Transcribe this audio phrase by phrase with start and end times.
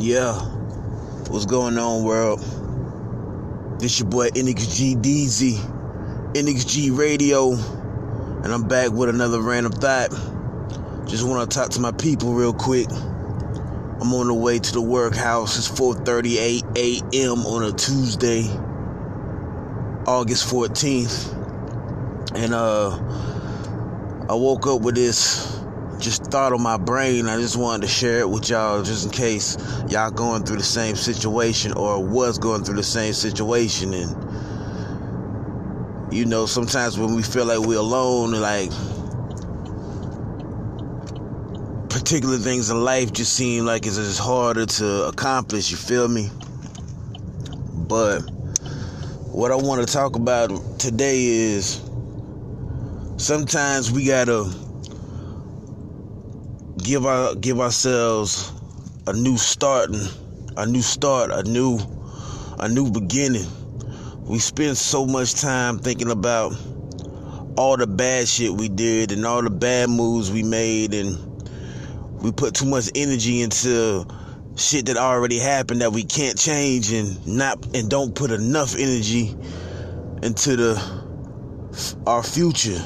[0.00, 0.32] Yeah,
[1.28, 2.40] what's going on, world?
[3.78, 10.08] This your boy NXG DZ, NXG Radio, and I'm back with another random thought.
[11.06, 12.86] Just want to talk to my people real quick.
[12.90, 15.58] I'm on the way to the workhouse.
[15.58, 17.44] It's 4:38 a.m.
[17.44, 18.44] on a Tuesday,
[20.06, 22.96] August 14th, and uh,
[24.30, 25.59] I woke up with this
[26.00, 27.26] just thought on my brain.
[27.28, 29.56] I just wanted to share it with y'all just in case
[29.88, 33.92] y'all going through the same situation or was going through the same situation.
[33.94, 34.16] And,
[36.12, 38.70] you know, sometimes when we feel like we're alone, like,
[41.90, 46.30] particular things in life just seem like it's just harder to accomplish, you feel me?
[47.74, 48.20] But
[49.32, 51.82] what I want to talk about today is
[53.16, 54.50] sometimes we gotta
[56.82, 58.52] give our give ourselves
[59.06, 59.90] a new start,
[60.56, 61.78] a new start, a new
[62.58, 63.46] a new beginning.
[64.24, 66.54] We spend so much time thinking about
[67.56, 71.18] all the bad shit we did and all the bad moves we made and
[72.22, 74.06] we put too much energy into
[74.56, 79.34] shit that already happened that we can't change and not and don't put enough energy
[80.22, 81.00] into the
[82.06, 82.80] our future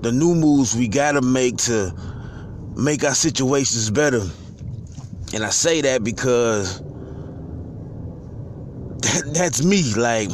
[0.00, 1.92] the new moves we gotta make to
[2.78, 4.22] make our situations better.
[5.34, 6.80] And I say that because
[9.00, 9.94] that, that's me.
[9.94, 10.30] Like,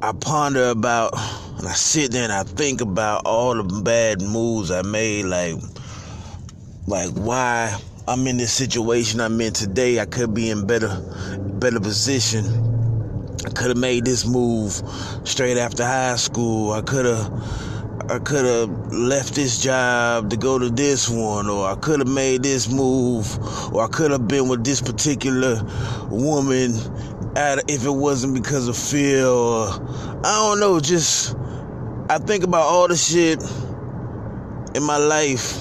[0.00, 1.12] I ponder about,
[1.58, 5.26] and I sit there and I think about all the bad moves I made.
[5.26, 5.56] Like,
[6.86, 7.78] like why
[8.08, 10.00] I'm in this situation I'm in today.
[10.00, 11.00] I could be in better,
[11.60, 12.46] better position.
[13.44, 14.72] I could have made this move
[15.24, 16.72] straight after high school.
[16.72, 17.71] I could have
[18.08, 22.08] I could have left this job to go to this one, or I could have
[22.08, 23.26] made this move,
[23.72, 25.62] or I could have been with this particular
[26.10, 26.72] woman
[27.34, 31.36] if it wasn't because of fear, or I don't know, just
[32.08, 33.42] I think about all the shit
[34.74, 35.58] in my life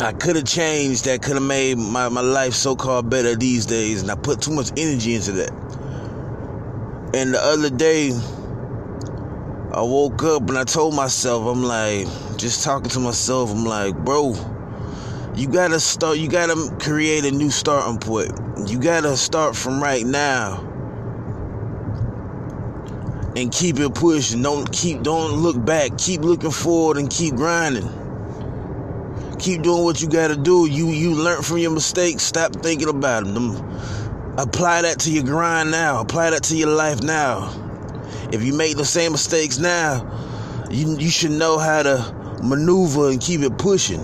[0.00, 3.64] I could have changed that could have made my, my life so called better these
[3.64, 5.52] days, and I put too much energy into that.
[7.14, 8.10] And the other day,
[9.74, 13.96] I woke up and I told myself, I'm like, just talking to myself, I'm like,
[14.04, 14.32] bro,
[15.34, 18.30] you gotta start, you gotta create a new starting point.
[18.70, 20.60] You gotta start from right now
[23.34, 24.42] and keep it pushing.
[24.42, 25.98] Don't keep, don't look back.
[25.98, 27.90] Keep looking forward and keep grinding.
[29.40, 30.68] Keep doing what you gotta do.
[30.70, 32.22] You you learn from your mistakes.
[32.22, 33.56] Stop thinking about them.
[34.38, 36.00] Apply that to your grind now.
[36.00, 37.73] Apply that to your life now.
[38.34, 43.20] If you make the same mistakes now, you, you should know how to maneuver and
[43.20, 44.00] keep it pushing.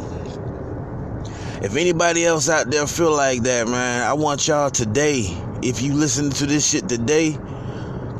[1.64, 5.94] If anybody else out there feel like that, man, I want y'all today, if you
[5.94, 7.36] listen to this shit today,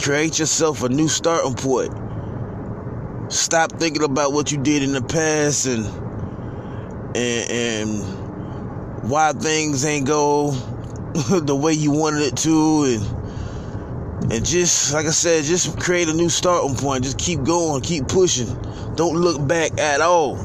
[0.03, 1.94] create yourself a new starting point.
[3.32, 5.87] Stop thinking about what you did in the past and
[7.16, 10.50] and, and why things ain't go
[11.31, 13.19] the way you wanted it to and
[14.31, 17.05] and just like I said, just create a new starting point.
[17.05, 18.47] Just keep going, keep pushing.
[18.95, 20.37] Don't look back at all.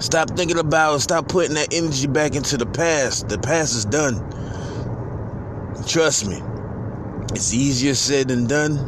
[0.00, 1.00] Stop thinking about it.
[1.00, 3.28] Stop putting that energy back into the past.
[3.28, 4.14] The past is done.
[5.86, 6.40] Trust me.
[7.32, 8.78] It's easier said than done.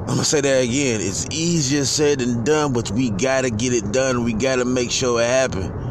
[0.00, 1.00] I'm gonna say that again.
[1.00, 4.24] It's easier said than done, but we gotta get it done.
[4.24, 5.85] We gotta make sure it happens.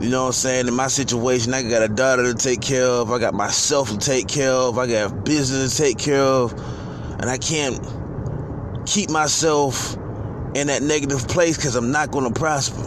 [0.00, 0.66] You know what I'm saying?
[0.66, 3.12] In my situation, I got a daughter to take care of.
[3.12, 4.78] I got myself to take care of.
[4.78, 6.52] I got business to take care of.
[7.20, 7.78] And I can't
[8.86, 9.96] keep myself
[10.54, 12.80] in that negative place because I'm not going to prosper.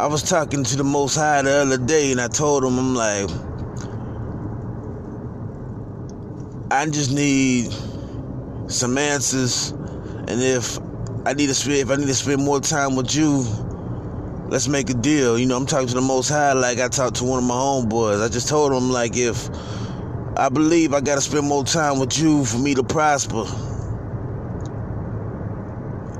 [0.00, 2.94] I was talking to the Most High the other day and I told him, I'm
[2.94, 3.28] like,
[6.70, 7.70] I just need
[8.70, 9.72] some answers.
[9.72, 10.78] And if
[11.26, 13.44] I need to spend, if I need to spend more time with you,
[14.48, 15.38] let's make a deal.
[15.38, 17.54] You know, I'm talking to the Most High like I talked to one of my
[17.54, 18.22] homeboys.
[18.22, 19.48] I just told him like if
[20.36, 23.44] I believe I got to spend more time with you for me to prosper.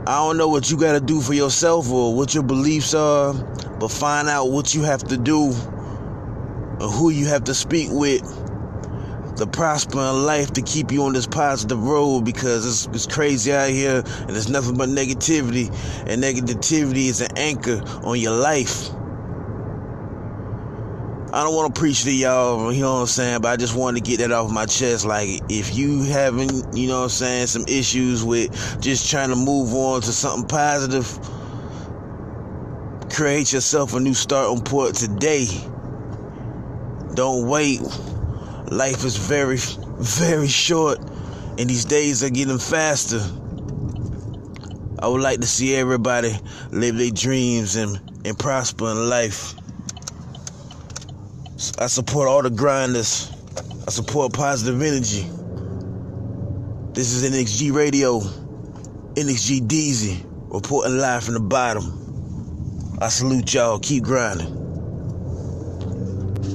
[0.06, 3.34] I don't know what you got to do for yourself or what your beliefs are,
[3.78, 5.52] but find out what you have to do
[6.80, 8.22] and who you have to speak with
[9.38, 13.52] to prosper in life to keep you on this positive road because it's, it's crazy
[13.52, 15.68] out here and there's nothing but negativity
[16.06, 18.90] and negativity is an anchor on your life
[21.30, 23.76] I don't want to preach to y'all, you know what I'm saying, but I just
[23.76, 25.04] wanted to get that off my chest.
[25.04, 29.36] Like, if you having, you know what I'm saying, some issues with just trying to
[29.36, 31.06] move on to something positive,
[33.10, 35.46] Create yourself a new starting point today.
[37.14, 37.80] Don't wait.
[38.70, 39.56] Life is very,
[39.98, 40.98] very short,
[41.58, 43.20] and these days are getting faster.
[44.98, 46.36] I would like to see everybody
[46.70, 49.54] live their dreams and, and prosper in life.
[51.78, 53.32] I support all the grinders.
[53.86, 55.22] I support positive energy.
[56.92, 62.98] This is NXG Radio, NXG Deezy, reporting live from the bottom.
[63.00, 63.78] I salute y'all.
[63.78, 64.57] Keep grinding.